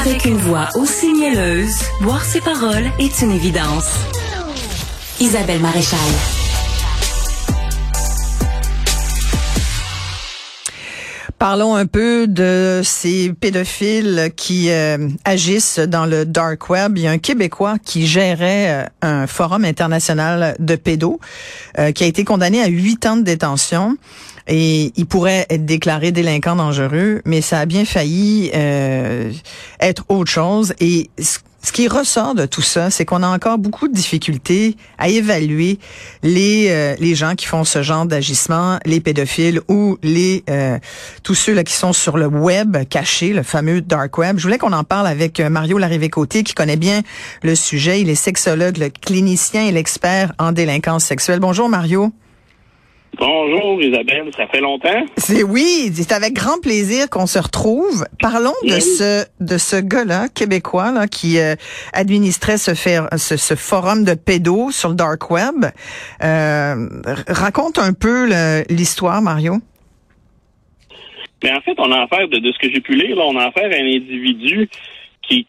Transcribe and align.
Avec 0.00 0.24
une 0.24 0.38
voix 0.38 0.68
aussi 0.76 1.12
mielleuse, 1.12 1.82
boire 2.00 2.24
ses 2.24 2.40
paroles 2.40 2.90
est 2.98 3.20
une 3.20 3.32
évidence. 3.32 3.90
Isabelle 5.20 5.60
Maréchal. 5.60 5.98
Parlons 11.40 11.74
un 11.74 11.86
peu 11.86 12.26
de 12.26 12.80
ces 12.82 13.32
pédophiles 13.32 14.30
qui 14.36 14.70
euh, 14.70 15.08
agissent 15.24 15.78
dans 15.78 16.06
le 16.06 16.24
dark 16.24 16.70
web. 16.70 16.96
Il 16.96 17.02
y 17.02 17.06
a 17.06 17.10
un 17.10 17.18
Québécois 17.18 17.76
qui 17.82 18.06
gérait 18.06 18.68
euh, 18.68 18.84
un 19.00 19.26
forum 19.26 19.64
international 19.64 20.54
de 20.58 20.76
pédos 20.76 21.18
euh, 21.78 21.92
qui 21.92 22.04
a 22.04 22.06
été 22.06 22.24
condamné 22.24 22.62
à 22.62 22.66
huit 22.66 23.06
ans 23.06 23.16
de 23.16 23.22
détention 23.22 23.96
et 24.50 24.92
il 24.96 25.06
pourrait 25.06 25.46
être 25.48 25.64
déclaré 25.64 26.12
délinquant 26.12 26.56
dangereux, 26.56 27.22
mais 27.24 27.40
ça 27.40 27.60
a 27.60 27.66
bien 27.66 27.86
failli 27.86 28.50
être 29.80 30.04
autre 30.08 30.30
chose. 30.30 30.74
Et 30.80 31.08
ce 31.62 31.72
qui 31.72 31.88
ressort 31.88 32.34
de 32.34 32.46
tout 32.46 32.62
ça, 32.62 32.90
c'est 32.90 33.04
qu'on 33.04 33.22
a 33.22 33.28
encore 33.28 33.58
beaucoup 33.58 33.88
de 33.88 33.92
difficultés 33.92 34.76
à 34.98 35.08
évaluer 35.08 35.78
les 36.22 36.68
euh, 36.70 36.96
les 36.98 37.14
gens 37.14 37.34
qui 37.34 37.46
font 37.46 37.64
ce 37.64 37.82
genre 37.82 38.06
d'agissement, 38.06 38.78
les 38.86 39.00
pédophiles 39.00 39.60
ou 39.68 39.98
les 40.02 40.42
euh, 40.48 40.78
tous 41.22 41.34
ceux 41.34 41.52
là 41.52 41.62
qui 41.62 41.74
sont 41.74 41.92
sur 41.92 42.16
le 42.16 42.26
web 42.26 42.78
caché, 42.88 43.32
le 43.32 43.42
fameux 43.42 43.82
dark 43.82 44.16
web. 44.16 44.38
Je 44.38 44.42
voulais 44.42 44.58
qu'on 44.58 44.72
en 44.72 44.84
parle 44.84 45.06
avec 45.06 45.38
euh, 45.38 45.50
Mario 45.50 45.76
Larrivé-Côté 45.76 46.44
qui 46.44 46.54
connaît 46.54 46.76
bien 46.76 47.02
le 47.42 47.54
sujet. 47.54 48.00
Il 48.00 48.08
est 48.08 48.14
sexologue, 48.14 48.78
le 48.78 48.88
clinicien 48.88 49.66
et 49.66 49.72
l'expert 49.72 50.32
en 50.38 50.52
délinquance 50.52 51.04
sexuelle. 51.04 51.40
Bonjour 51.40 51.68
Mario. 51.68 52.12
Bonjour 53.18 53.82
Isabelle, 53.82 54.30
ça 54.36 54.46
fait 54.46 54.60
longtemps? 54.60 55.04
C'est 55.16 55.42
oui, 55.42 55.90
c'est 55.92 56.12
avec 56.12 56.32
grand 56.32 56.60
plaisir 56.60 57.10
qu'on 57.10 57.26
se 57.26 57.38
retrouve. 57.38 58.06
Parlons 58.20 58.54
de 58.62 58.80
ce 58.80 59.26
de 59.40 59.58
ce 59.58 59.76
gars-là 59.76 60.28
québécois 60.28 60.92
là 60.92 61.06
qui 61.06 61.38
euh, 61.38 61.54
administrait 61.92 62.56
ce, 62.56 62.74
ce, 62.74 63.54
forum 63.56 64.04
de 64.04 64.14
pédos 64.14 64.70
sur 64.70 64.90
le 64.90 64.94
dark 64.94 65.30
web. 65.30 65.66
Euh, 66.22 66.74
raconte 67.28 67.78
un 67.78 67.92
peu 67.92 68.28
l'histoire, 68.70 69.20
Mario. 69.20 69.56
Mais 71.42 71.52
en 71.52 71.60
fait, 71.62 71.74
on 71.78 71.90
a 71.90 72.02
affaire 72.02 72.28
de, 72.28 72.38
de 72.38 72.52
ce 72.52 72.58
que 72.58 72.70
j'ai 72.72 72.80
pu 72.80 72.94
lire, 72.94 73.16
là, 73.16 73.22
on 73.26 73.36
a 73.36 73.46
affaire 73.46 73.70
à 73.70 73.74
un 73.74 73.86
individu 73.86 74.68
qui 75.22 75.46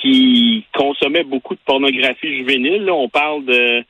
qui 0.00 0.64
consommait 0.72 1.24
beaucoup 1.24 1.54
de 1.54 1.60
pornographie 1.64 2.36
juvénile. 2.38 2.84
Là, 2.84 2.94
on 2.94 3.08
parle 3.08 3.44
de 3.44 3.84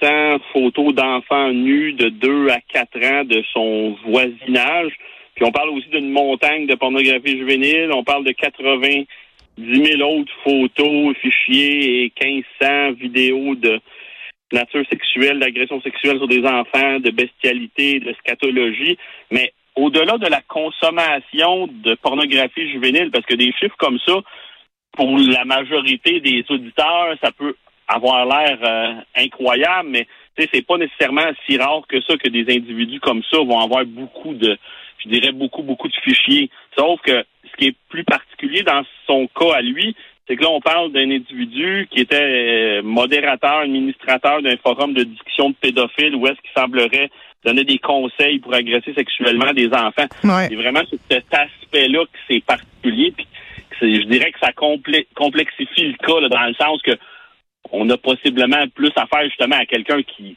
700 0.00 0.38
photos 0.52 0.94
d'enfants 0.94 1.52
nus 1.52 1.92
de 1.94 2.08
2 2.08 2.50
à 2.50 2.60
4 2.60 3.04
ans 3.04 3.24
de 3.24 3.42
son 3.52 3.96
voisinage. 4.06 4.92
Puis 5.34 5.44
on 5.44 5.50
parle 5.50 5.70
aussi 5.70 5.88
d'une 5.88 6.10
montagne 6.10 6.66
de 6.66 6.74
pornographie 6.74 7.38
juvénile. 7.38 7.90
On 7.92 8.04
parle 8.04 8.24
de 8.24 8.32
90 8.32 9.06
000 9.58 10.02
autres 10.02 10.32
photos, 10.44 11.16
fichiers 11.16 12.04
et 12.04 12.12
1500 12.22 12.92
vidéos 12.92 13.54
de 13.56 13.80
nature 14.52 14.84
sexuelle, 14.88 15.40
d'agression 15.40 15.80
sexuelle 15.80 16.18
sur 16.18 16.28
des 16.28 16.44
enfants, 16.44 17.00
de 17.00 17.10
bestialité, 17.10 17.98
de 17.98 18.14
scatologie. 18.20 18.98
Mais 19.30 19.52
au-delà 19.74 20.18
de 20.18 20.26
la 20.28 20.42
consommation 20.42 21.66
de 21.66 21.94
pornographie 21.94 22.70
juvénile, 22.70 23.10
parce 23.10 23.26
que 23.26 23.34
des 23.34 23.52
chiffres 23.58 23.76
comme 23.78 23.98
ça, 24.06 24.20
pour 24.92 25.18
la 25.18 25.44
majorité 25.44 26.20
des 26.20 26.44
auditeurs, 26.50 27.16
ça 27.22 27.32
peut 27.32 27.56
avoir 27.94 28.26
l'air 28.26 28.58
euh, 28.62 29.00
incroyable, 29.16 29.88
mais 29.90 30.06
c'est 30.36 30.66
pas 30.66 30.78
nécessairement 30.78 31.30
si 31.46 31.56
rare 31.56 31.82
que 31.88 32.00
ça 32.02 32.16
que 32.16 32.28
des 32.28 32.52
individus 32.54 33.00
comme 33.00 33.22
ça 33.30 33.38
vont 33.38 33.60
avoir 33.60 33.84
beaucoup 33.84 34.34
de, 34.34 34.58
je 34.98 35.08
dirais 35.08 35.32
beaucoup, 35.32 35.62
beaucoup 35.62 35.88
de 35.88 35.94
fichiers. 36.02 36.50
Sauf 36.76 37.00
que 37.02 37.24
ce 37.44 37.56
qui 37.58 37.68
est 37.68 37.76
plus 37.88 38.04
particulier 38.04 38.62
dans 38.62 38.82
son 39.06 39.28
cas 39.28 39.54
à 39.56 39.60
lui, 39.60 39.94
c'est 40.26 40.36
que 40.36 40.42
là, 40.42 40.50
on 40.50 40.60
parle 40.60 40.92
d'un 40.92 41.10
individu 41.10 41.88
qui 41.90 42.00
était 42.00 42.16
euh, 42.78 42.82
modérateur, 42.82 43.58
administrateur 43.58 44.40
d'un 44.40 44.56
forum 44.56 44.94
de 44.94 45.02
discussion 45.02 45.50
de 45.50 45.54
pédophiles 45.60 46.14
où 46.14 46.26
est-ce 46.26 46.40
qu'il 46.40 46.50
semblerait 46.56 47.10
donner 47.44 47.64
des 47.64 47.78
conseils 47.78 48.38
pour 48.38 48.54
agresser 48.54 48.94
sexuellement 48.94 49.52
des 49.52 49.68
enfants. 49.68 50.06
C'est 50.22 50.54
vraiment 50.54 50.82
cet 51.10 51.34
aspect-là 51.34 52.04
que 52.04 52.18
c'est 52.28 52.44
particulier. 52.44 53.12
Puis 53.16 53.26
je 53.80 54.06
dirais 54.06 54.30
que 54.30 54.38
ça 54.38 54.52
complexifie 54.52 55.88
le 55.88 55.94
cas 55.94 56.28
dans 56.28 56.46
le 56.46 56.54
sens 56.54 56.80
que 56.82 56.92
on 57.72 57.88
a 57.90 57.96
possiblement 57.96 58.64
plus 58.74 58.92
affaire 58.96 59.24
justement 59.24 59.56
à 59.56 59.66
quelqu'un 59.66 60.02
qui, 60.02 60.36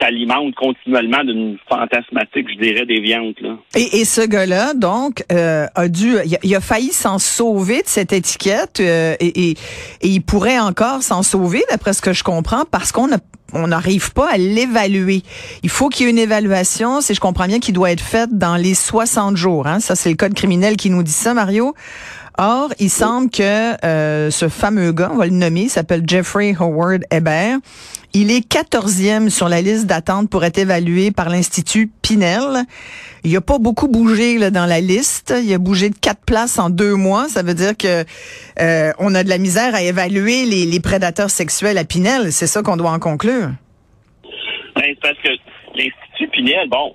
s'alimente 0.00 0.54
continuellement 0.54 1.22
d'une 1.24 1.56
fantasmatique, 1.68 2.48
je 2.52 2.60
dirais, 2.60 2.86
déviante. 2.86 3.40
Là. 3.40 3.56
Et, 3.76 4.00
et 4.00 4.04
ce 4.04 4.26
gars-là, 4.26 4.74
donc, 4.74 5.24
euh, 5.32 5.66
a 5.74 5.88
dû, 5.88 6.16
il 6.42 6.54
a, 6.54 6.60
failli 6.60 6.88
s'en 6.88 7.18
sauver 7.18 7.82
de 7.82 7.86
cette 7.86 8.12
étiquette 8.12 8.80
euh, 8.80 9.14
et, 9.20 9.50
et, 9.50 9.56
il 10.02 10.20
pourrait 10.20 10.58
encore 10.58 11.02
s'en 11.02 11.22
sauver, 11.22 11.62
d'après 11.70 11.92
ce 11.92 12.02
que 12.02 12.12
je 12.12 12.24
comprends, 12.24 12.64
parce 12.70 12.92
qu'on 12.92 13.12
a 13.12 13.18
on 13.56 13.68
n'arrive 13.68 14.12
pas 14.12 14.32
à 14.32 14.36
l'évaluer. 14.36 15.22
Il 15.62 15.70
faut 15.70 15.88
qu'il 15.88 16.06
y 16.06 16.08
ait 16.08 16.10
une 16.10 16.18
évaluation, 16.18 17.00
si 17.00 17.14
je 17.14 17.20
comprends 17.20 17.46
bien, 17.46 17.60
qui 17.60 17.72
doit 17.72 17.92
être 17.92 18.02
faite 18.02 18.36
dans 18.36 18.56
les 18.56 18.74
60 18.74 19.36
jours. 19.36 19.68
Hein? 19.68 19.78
Ça, 19.78 19.94
c'est 19.94 20.10
le 20.10 20.16
code 20.16 20.34
criminel 20.34 20.76
qui 20.76 20.90
nous 20.90 21.04
dit 21.04 21.12
ça, 21.12 21.34
Mario. 21.34 21.72
Or, 22.36 22.70
il 22.80 22.90
semble 22.90 23.30
que 23.30 23.84
euh, 23.84 24.30
ce 24.30 24.48
fameux 24.48 24.92
gars, 24.92 25.10
on 25.12 25.16
va 25.16 25.26
le 25.26 25.32
nommer, 25.32 25.68
s'appelle 25.68 26.02
Jeffrey 26.06 26.54
Howard 26.58 27.04
Hebert. 27.10 27.58
Il 28.12 28.30
est 28.30 28.48
quatorzième 28.48 29.30
sur 29.30 29.48
la 29.48 29.60
liste 29.60 29.86
d'attente 29.86 30.30
pour 30.30 30.44
être 30.44 30.58
évalué 30.58 31.10
par 31.10 31.28
l'Institut 31.28 31.90
Pinel. 32.02 32.64
Il 33.24 33.36
a 33.36 33.40
pas 33.40 33.58
beaucoup 33.58 33.88
bougé 33.88 34.50
dans 34.50 34.66
la 34.66 34.80
liste. 34.80 35.34
Il 35.44 35.52
a 35.52 35.58
bougé 35.58 35.90
de 35.90 35.96
quatre 35.96 36.24
places 36.24 36.58
en 36.58 36.70
deux 36.70 36.94
mois. 36.94 37.28
Ça 37.28 37.42
veut 37.42 37.54
dire 37.54 37.76
que 37.76 38.04
euh, 38.60 38.92
on 39.00 39.14
a 39.16 39.24
de 39.24 39.28
la 39.28 39.38
misère 39.38 39.74
à 39.74 39.82
évaluer 39.82 40.44
les, 40.44 40.64
les 40.64 40.80
prédateurs 40.80 41.30
sexuels 41.30 41.76
à 41.76 41.84
Pinel. 41.84 42.32
C'est 42.32 42.46
ça 42.46 42.62
qu'on 42.62 42.76
doit 42.76 42.92
en 42.92 43.00
conclure. 43.00 43.50
Ben, 44.76 44.94
parce 45.02 45.18
que 45.18 45.30
l'Institut 45.74 46.28
Pinel, 46.32 46.68
bon, 46.68 46.94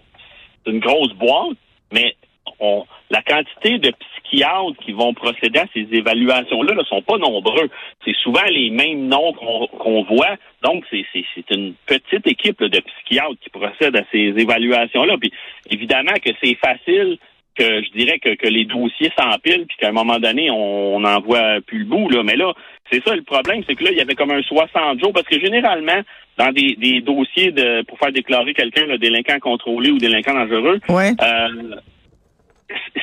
c'est 0.64 0.72
une 0.72 0.80
grosse 0.80 1.14
boîte, 1.16 1.58
mais 1.92 2.16
on, 2.62 2.86
la 3.10 3.22
quantité 3.22 3.80
de 3.80 3.92
psychiatres 3.92 4.78
qui 4.86 4.92
vont 4.92 5.14
procéder 5.14 5.60
à 5.60 5.66
ces 5.74 5.88
évaluations-là 5.92 6.76
ne 6.76 6.84
sont 6.84 7.02
pas 7.02 7.18
nombreux. 7.18 7.70
C'est 8.06 8.16
souvent 8.18 8.46
les 8.50 8.70
mêmes 8.70 9.08
noms 9.08 9.34
qu'on 9.34 10.04
voit. 10.04 10.36
Donc, 10.64 10.84
c'est 10.92 11.52
une 11.52 11.74
petite 11.86 12.28
équipe 12.28 12.64
de 12.64 12.80
psychiatres 12.80 13.40
qui 13.42 13.50
procèdent 13.50 13.98
à 13.98 14.04
ces 14.12 14.34
évaluations-là. 14.38 15.18
Puis, 15.20 15.32
évidemment 15.70 16.14
que 16.24 16.30
c'est 16.42 16.56
facile 16.56 17.18
que 17.56 17.84
je 17.84 17.92
dirais 17.92 18.20
que, 18.20 18.36
que 18.36 18.48
les 18.48 18.66
dossiers 18.66 19.12
s'empilent 19.20 19.66
puis 19.68 19.78
qu'à 19.80 19.90
un 19.90 19.92
moment 19.92 20.20
donné, 20.20 20.50
on 20.50 21.00
n'en 21.00 21.20
voit 21.20 21.60
plus 21.66 21.80
le 21.80 21.86
bout. 21.86 22.10
Là. 22.10 22.24
Mais 22.24 22.36
là, 22.36 22.54
c'est 22.92 23.04
ça 23.04 23.16
le 23.16 23.24
problème, 23.24 23.64
c'est 23.68 23.76
que 23.76 23.84
là, 23.84 23.92
il 23.92 23.98
y 23.98 24.02
avait 24.02 24.16
comme 24.16 24.32
un 24.32 24.42
60 24.42 25.00
jours, 25.00 25.12
parce 25.14 25.28
que 25.28 25.40
généralement, 25.40 26.02
dans 26.38 26.52
des, 26.52 26.76
des 26.78 27.02
dossiers 27.02 27.52
de 27.52 27.84
pour 27.84 28.00
faire 28.00 28.12
déclarer 28.12 28.54
quelqu'un 28.54 28.98
délinquant 28.98 29.40
contrôlé 29.40 29.92
ou 29.92 29.98
délinquant 29.98 30.34
dangereux, 30.34 30.80
ouais. 30.90 31.12
euh, 31.22 31.76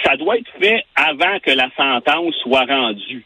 ça 0.05 0.17
doit 0.17 0.39
être 0.39 0.51
fait 0.61 0.85
avant 0.95 1.39
que 1.41 1.51
la 1.51 1.69
sentence 1.77 2.35
soit 2.43 2.65
rendue. 2.65 3.25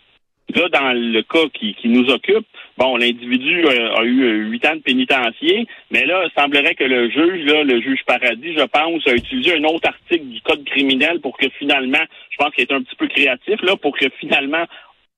Là, 0.55 0.69
dans 0.69 0.93
le 0.93 1.23
cas 1.23 1.49
qui, 1.55 1.77
nous 1.85 2.11
occupe, 2.11 2.47
bon, 2.77 2.97
l'individu 2.97 3.65
euh, 3.67 3.95
a, 3.95 4.03
eu 4.03 4.23
euh, 4.23 4.49
huit 4.49 4.67
ans 4.67 4.75
de 4.75 4.81
pénitencier, 4.81 5.67
mais 5.93 6.05
là, 6.07 6.25
il 6.25 6.41
semblerait 6.41 6.75
que 6.75 6.85
le 6.85 7.09
juge, 7.09 7.45
là, 7.45 7.63
le 7.63 7.81
juge 7.81 8.01
Paradis, 8.05 8.55
je 8.57 8.65
pense, 8.65 9.07
a 9.07 9.15
utilisé 9.15 9.55
un 9.55 9.65
autre 9.65 9.89
article 9.89 10.27
du 10.27 10.41
code 10.41 10.65
criminel 10.65 11.21
pour 11.21 11.37
que 11.37 11.49
finalement, 11.59 12.03
je 12.31 12.37
pense 12.37 12.53
qu'il 12.55 12.65
est 12.65 12.73
un 12.73 12.83
petit 12.83 12.97
peu 12.97 13.07
créatif, 13.07 13.63
là, 13.63 13.77
pour 13.77 13.97
que 13.97 14.07
finalement, 14.19 14.65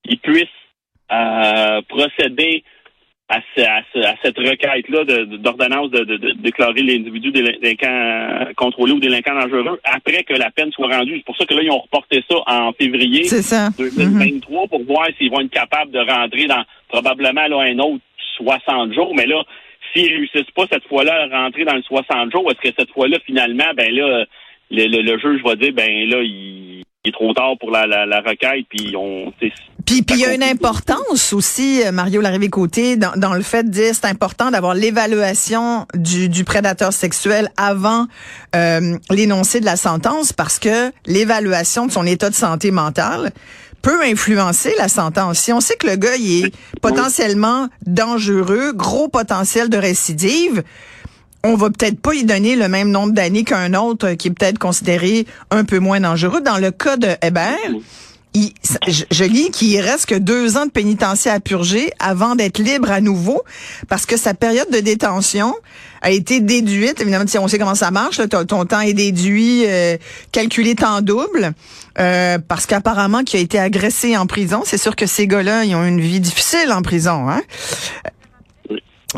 il 0.05 0.19
puisse 0.19 0.45
euh, 1.11 1.81
procéder 1.87 2.63
à, 3.29 3.41
cette 4.21 4.37
requête-là 4.37 5.05
d'ordonnance 5.37 5.89
de, 5.91 6.03
de, 6.03 6.33
déclarer 6.33 6.81
l'individu 6.81 7.31
délinquant 7.31 8.45
contrôlé 8.55 8.93
ou 8.93 8.99
délinquant 8.99 9.33
dangereux 9.33 9.79
après 9.83 10.23
que 10.23 10.33
la 10.33 10.51
peine 10.51 10.71
soit 10.71 10.87
rendue. 10.87 11.17
C'est 11.17 11.25
pour 11.25 11.37
ça 11.37 11.45
que 11.45 11.53
là, 11.53 11.61
ils 11.63 11.71
ont 11.71 11.79
reporté 11.79 12.23
ça 12.29 12.37
en 12.45 12.73
février 12.73 13.23
2023 13.77 14.67
pour 14.67 14.83
voir 14.83 15.07
s'ils 15.17 15.31
vont 15.31 15.41
être 15.41 15.51
capables 15.51 15.91
de 15.91 15.99
rentrer 15.99 16.45
dans 16.45 16.63
probablement 16.89 17.47
là, 17.47 17.61
un 17.61 17.79
autre 17.79 18.03
60 18.37 18.93
jours. 18.93 19.13
Mais 19.15 19.25
là, 19.25 19.43
s'ils 19.93 20.13
réussissent 20.13 20.51
pas 20.55 20.65
cette 20.71 20.87
fois-là 20.87 21.27
à 21.31 21.43
rentrer 21.43 21.65
dans 21.65 21.75
le 21.75 21.83
60 21.83 22.31
jours, 22.31 22.51
est-ce 22.51 22.69
que 22.69 22.75
cette 22.77 22.91
fois-là, 22.91 23.17
finalement, 23.25 23.71
ben 23.75 23.93
là, 23.93 24.25
le, 24.69 25.01
le 25.01 25.17
juge 25.19 25.41
va 25.43 25.55
dire, 25.55 25.73
ben 25.73 26.09
là, 26.09 26.21
il 26.21 26.83
il 27.05 27.09
est 27.09 27.11
trop 27.11 27.33
tard 27.33 27.57
pour 27.59 27.69
la, 27.71 27.85
la, 27.85 28.05
la 28.05 28.21
requête, 28.21 28.65
puis 28.69 28.95
on... 28.95 29.33
Puis 29.85 30.03
il 30.09 30.19
y 30.19 30.25
a 30.25 30.33
une 30.33 30.43
importance 30.43 31.33
aussi, 31.33 31.83
euh, 31.83 31.91
Mario 31.91 32.21
Larrivée-Côté, 32.21 32.95
dans, 32.95 33.11
dans, 33.17 33.33
le 33.33 33.41
fait 33.41 33.63
de 33.63 33.69
dire 33.69 33.93
c'est 33.93 34.07
important 34.07 34.49
d'avoir 34.49 34.73
l'évaluation 34.73 35.85
du, 35.93 36.29
du, 36.29 36.43
prédateur 36.43 36.93
sexuel 36.93 37.51
avant 37.57 38.07
euh, 38.55 38.97
l'énoncé 39.09 39.59
de 39.59 39.65
la 39.65 39.75
sentence, 39.75 40.31
parce 40.31 40.59
que 40.59 40.91
l'évaluation 41.05 41.85
de 41.85 41.91
son 41.91 42.05
état 42.05 42.29
de 42.29 42.35
santé 42.35 42.71
mentale 42.71 43.31
peut 43.81 44.01
influencer 44.03 44.73
la 44.77 44.87
sentence. 44.87 45.39
Si 45.39 45.51
on 45.51 45.59
sait 45.59 45.75
que 45.75 45.87
le 45.87 45.97
gars 45.97 46.15
il 46.15 46.45
est 46.45 46.53
potentiellement 46.81 47.67
dangereux, 47.85 48.71
gros 48.73 49.09
potentiel 49.09 49.69
de 49.69 49.77
récidive, 49.77 50.63
on 51.43 51.55
va 51.55 51.69
peut-être 51.69 51.99
pas 51.99 52.13
y 52.13 52.23
donner 52.23 52.55
le 52.55 52.69
même 52.69 52.89
nombre 52.89 53.11
d'années 53.11 53.43
qu'un 53.43 53.73
autre 53.73 54.13
qui 54.13 54.29
est 54.29 54.31
peut-être 54.31 54.59
considéré 54.59 55.27
un 55.51 55.65
peu 55.65 55.79
moins 55.79 55.99
dangereux. 55.99 56.39
Dans 56.39 56.57
le 56.57 56.71
cas 56.71 56.95
de 56.95 57.09
Hébert, 57.21 57.57
je, 58.35 59.23
lis 59.23 59.51
qu'il 59.51 59.79
reste 59.79 60.07
que 60.07 60.15
deux 60.15 60.57
ans 60.57 60.65
de 60.65 60.71
pénitencier 60.71 61.29
à 61.29 61.39
purger 61.39 61.91
avant 61.99 62.35
d'être 62.35 62.59
libre 62.59 62.91
à 62.91 63.01
nouveau, 63.01 63.43
parce 63.87 64.05
que 64.05 64.17
sa 64.17 64.33
période 64.33 64.69
de 64.71 64.79
détention 64.79 65.53
a 66.01 66.11
été 66.11 66.39
déduite. 66.39 66.99
Évidemment, 66.99 67.25
on 67.39 67.47
sait 67.47 67.59
comment 67.59 67.75
ça 67.75 67.91
marche. 67.91 68.19
ton, 68.29 68.65
temps 68.65 68.81
est 68.81 68.93
déduit, 68.93 69.63
euh, 69.65 69.97
calculé 70.31 70.75
en 70.83 71.01
double, 71.01 71.53
euh, 71.99 72.39
parce 72.47 72.65
qu'apparemment, 72.65 73.23
qu'il 73.23 73.39
a 73.39 73.43
été 73.43 73.59
agressé 73.59 74.17
en 74.17 74.25
prison. 74.25 74.63
C'est 74.65 74.79
sûr 74.79 74.95
que 74.95 75.05
ces 75.05 75.27
gars-là, 75.27 75.63
ils 75.63 75.75
ont 75.75 75.85
une 75.85 76.01
vie 76.01 76.19
difficile 76.19 76.71
en 76.71 76.81
prison. 76.81 77.29
Hein? 77.29 77.41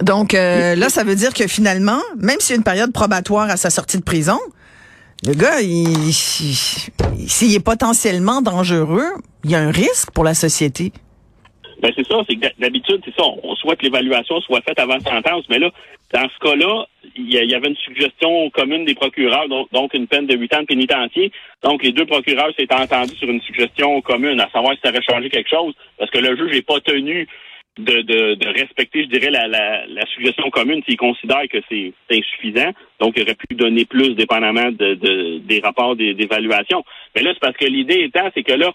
Donc 0.02 0.34
euh, 0.34 0.76
là, 0.76 0.90
ça 0.90 1.04
veut 1.04 1.16
dire 1.16 1.34
que 1.34 1.48
finalement, 1.48 2.02
même 2.20 2.38
s'il 2.40 2.52
y 2.52 2.54
a 2.54 2.58
une 2.58 2.64
période 2.64 2.92
probatoire 2.92 3.50
à 3.50 3.58
sa 3.58 3.70
sortie 3.70 3.98
de 3.98 4.04
prison, 4.04 4.40
le 5.26 5.34
gars, 5.34 5.58
s'il 7.28 7.56
est 7.56 7.64
potentiellement 7.64 8.42
dangereux, 8.42 9.10
il 9.44 9.52
y 9.52 9.56
a 9.56 9.60
un 9.60 9.72
risque 9.72 10.12
pour 10.12 10.24
la 10.24 10.34
société. 10.34 10.92
Ben 11.82 11.92
c'est 11.96 12.08
ça, 12.08 12.22
c'est 12.30 12.38
d'habitude, 12.60 13.02
c'est 13.04 13.16
ça, 13.16 13.24
on 13.44 13.56
souhaite 13.56 13.80
que 13.80 13.86
l'évaluation 13.86 14.40
soit 14.42 14.62
faite 14.62 14.80
avant 14.80 15.00
sentence, 15.00 15.44
mais 15.50 15.60
là, 15.60 15.70
dans 16.14 16.28
ce 16.30 16.40
cas-là, 16.40 16.86
il 17.18 17.34
y, 17.34 17.56
avait 17.56 17.68
une 17.68 17.76
suggestion 17.78 18.50
commune 18.52 18.86
des 18.86 18.94
procureurs, 18.94 19.48
donc, 19.50 19.94
une 19.94 20.08
peine 20.08 20.28
de 20.28 20.36
huit 20.36 20.54
ans 20.54 20.62
de 20.62 20.66
pénitencier. 20.66 21.32
Donc 21.64 21.84
les 21.84 21.92
deux 21.92 22.06
procureurs 22.06 22.52
s'étaient 22.58 22.76
entendus 22.76 23.16
sur 23.16 23.30
une 23.30 23.42
suggestion 23.42 24.02
commune, 24.02 24.40
à 24.40 24.50
savoir 24.52 24.74
si 24.76 24.82
ça 24.84 24.90
aurait 24.90 25.02
changé 25.02 25.30
quelque 25.30 25.50
chose, 25.50 25.74
parce 25.98 26.12
que 26.12 26.20
le 26.20 26.36
juge 26.38 26.54
n'est 26.54 26.62
pas 26.62 26.80
tenu 26.82 27.28
de, 27.78 28.02
de, 28.02 28.36
de, 28.36 28.48
respecter, 28.48 29.04
je 29.04 29.10
dirais, 29.10 29.32
la, 29.32 29.48
la, 29.48 29.86
la 29.88 30.06
suggestion 30.08 30.50
commune 30.50 30.82
s'il 30.88 30.98
considère 30.98 31.44
que 31.50 31.58
c'est 31.70 31.94
insuffisant. 32.12 32.72
Donc, 33.00 33.14
il 33.18 33.24
aurait 33.24 33.36
pu 33.36 33.54
donner 33.56 33.86
plus 33.86 34.16
dépendamment 34.16 34.72
de, 34.72 34.94
de 34.96 35.38
des 35.40 35.60
rapports 35.60 35.96
d'évaluation. 35.96 36.84
Mais 37.16 37.22
là, 37.22 37.32
c'est 37.34 37.40
parce 37.40 37.58
que 37.58 37.66
l'idée 37.66 38.04
étant, 38.04 38.30
c'est 38.34 38.44
que 38.44 38.54
là, 38.54 38.72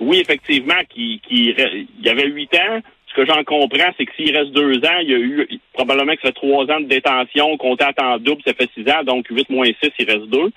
oui, 0.00 0.18
effectivement, 0.18 0.74
qu'il 0.90 1.20
y 1.30 2.08
avait 2.08 2.28
huit 2.28 2.54
ans. 2.54 2.80
Ce 3.08 3.14
que 3.14 3.26
j'en 3.26 3.44
comprends, 3.44 3.92
c'est 3.96 4.06
que 4.06 4.12
s'il 4.16 4.36
reste 4.36 4.50
deux 4.50 4.78
ans, 4.78 4.98
il 5.02 5.10
y 5.10 5.14
a 5.14 5.18
eu 5.18 5.60
probablement 5.72 6.14
que 6.14 6.22
ça 6.22 6.28
fait 6.28 6.32
trois 6.32 6.64
ans 6.64 6.80
de 6.80 6.86
détention, 6.86 7.56
compté 7.56 7.84
à 7.84 7.92
temps 7.92 8.18
double, 8.18 8.42
ça 8.44 8.54
fait 8.54 8.68
six 8.74 8.90
ans, 8.90 9.04
donc 9.04 9.26
huit 9.30 9.48
moins 9.50 9.70
six, 9.80 9.92
il 10.00 10.10
reste 10.10 10.26
deux. 10.26 10.50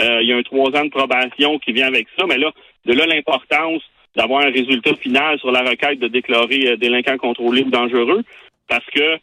Euh, 0.00 0.22
il 0.22 0.28
y 0.28 0.32
a 0.32 0.36
un 0.36 0.42
trois 0.42 0.74
ans 0.76 0.84
de 0.84 0.90
probation 0.90 1.58
qui 1.60 1.72
vient 1.72 1.86
avec 1.86 2.08
ça, 2.18 2.26
mais 2.26 2.36
là, 2.36 2.50
de 2.84 2.94
là 2.94 3.06
l'importance 3.06 3.82
d'avoir 4.16 4.44
un 4.44 4.50
résultat 4.50 4.94
final 4.96 5.38
sur 5.38 5.50
la 5.50 5.62
requête 5.62 5.98
de 5.98 6.08
déclarer 6.08 6.68
euh, 6.68 6.76
délinquant 6.76 7.16
contrôlé 7.18 7.62
ou 7.62 7.70
dangereux, 7.70 8.22
parce 8.68 8.86
que 8.86 9.18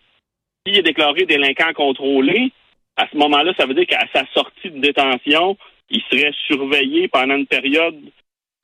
s'il 0.65 0.77
est 0.77 0.83
déclaré 0.83 1.25
délinquant 1.25 1.73
contrôlé, 1.73 2.51
à 2.95 3.07
ce 3.11 3.17
moment-là, 3.17 3.53
ça 3.57 3.65
veut 3.65 3.73
dire 3.73 3.85
qu'à 3.85 4.05
sa 4.13 4.25
sortie 4.33 4.71
de 4.71 4.79
détention, 4.79 5.57
il 5.89 6.01
serait 6.09 6.33
surveillé 6.47 7.07
pendant 7.07 7.35
une 7.35 7.45
période 7.45 7.95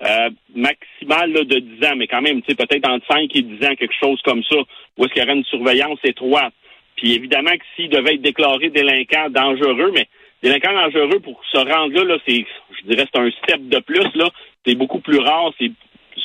euh, 0.04 0.30
maximale 0.56 1.34
de 1.46 1.60
10 1.60 1.86
ans, 1.86 1.96
mais 1.96 2.08
quand 2.08 2.22
même, 2.22 2.42
peut-être 2.42 2.90
entre 2.90 3.06
5 3.08 3.34
et 3.36 3.42
10 3.42 3.66
ans, 3.66 3.76
quelque 3.76 3.94
chose 4.00 4.22
comme 4.24 4.44
ça, 4.44 4.58
où 4.98 5.06
est-ce 5.06 5.14
qu'il 5.14 5.22
y 5.22 5.26
aurait 5.26 5.38
une 5.38 5.46
surveillance 5.46 6.00
étroite. 6.04 6.54
Puis 6.96 7.14
évidemment 7.14 7.52
que 7.52 7.64
s'il 7.76 7.90
devait 7.90 8.16
être 8.16 8.22
déclaré 8.22 8.70
délinquant 8.70 9.30
dangereux, 9.30 9.92
mais 9.94 10.08
délinquant 10.42 10.74
dangereux 10.74 11.20
pour 11.20 11.42
se 11.46 11.58
rendre 11.58 11.94
là, 11.94 12.04
là 12.04 12.18
c'est, 12.28 12.46
je 12.80 12.88
dirais, 12.88 13.08
c'est 13.14 13.22
un 13.22 13.32
step 13.32 13.68
de 13.70 13.80
plus, 13.80 14.10
là. 14.16 14.30
C'est 14.66 14.76
beaucoup 14.76 15.00
plus 15.00 15.20
rare, 15.20 15.54
c'est 15.60 15.72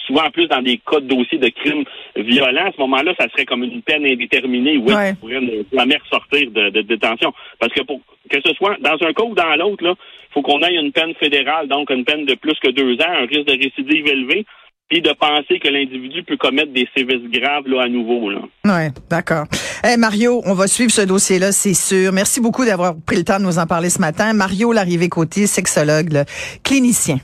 souvent 0.07 0.31
plus 0.31 0.47
dans 0.47 0.63
des 0.63 0.79
cas 0.79 1.01
de 1.01 1.07
dossiers 1.07 1.39
de 1.39 1.49
crimes 1.49 1.85
violents. 2.17 2.67
À 2.67 2.73
ce 2.73 2.81
moment-là, 2.81 3.13
ça 3.19 3.29
serait 3.31 3.45
comme 3.45 3.65
une 3.65 3.83
peine 3.83 4.05
indéterminée 4.05 4.77
où 4.79 4.87
ouais. 4.87 5.15
pourrait 5.15 5.41
ne 5.41 5.63
jamais 5.73 5.97
ressortir 5.97 6.51
de, 6.51 6.71
de, 6.71 6.83
détention. 6.83 7.33
Parce 7.59 7.73
que 7.73 7.83
pour 7.83 8.01
que 8.31 8.39
ce 8.45 8.53
soit 8.55 8.77
dans 8.81 8.97
un 9.07 9.13
cas 9.13 9.25
ou 9.25 9.35
dans 9.35 9.57
l'autre, 9.57 9.85
là, 9.85 9.95
faut 10.33 10.43
qu'on 10.43 10.61
ait 10.61 10.75
une 10.75 10.93
peine 10.93 11.15
fédérale, 11.15 11.69
donc 11.69 11.91
une 11.91 12.05
peine 12.05 12.27
de 12.27 12.35
plus 12.35 12.55
que 12.63 12.71
deux 12.71 12.95
ans, 12.95 13.23
un 13.23 13.27
risque 13.27 13.47
de 13.47 13.59
récidive 13.63 14.07
élevé, 14.07 14.45
puis 14.89 15.03
de 15.03 15.13
penser 15.13 15.59
que 15.59 15.69
l'individu 15.69 16.23
peut 16.23 16.37
commettre 16.37 16.73
des 16.73 16.89
sévices 16.97 17.31
graves 17.31 17.69
là 17.69 17.83
à 17.83 17.89
nouveau. 17.89 18.31
Là. 18.31 18.41
Ouais, 18.65 18.91
d'accord. 19.11 19.45
Hey, 19.85 19.97
Mario, 19.99 20.43
on 20.47 20.55
va 20.55 20.67
suivre 20.67 20.91
ce 20.91 21.03
dossier-là, 21.03 21.53
c'est 21.53 21.75
sûr. 21.75 22.13
Merci 22.13 22.41
beaucoup 22.41 22.65
d'avoir 22.65 22.95
pris 23.07 23.17
le 23.17 23.25
temps 23.25 23.39
de 23.39 23.45
nous 23.45 23.59
en 23.59 23.67
parler 23.67 23.91
ce 23.91 24.01
matin. 24.01 24.33
Mario 24.33 24.73
Larrivé-Côté, 24.73 25.47
sexologue, 25.47 26.25
clinicien. 26.65 27.19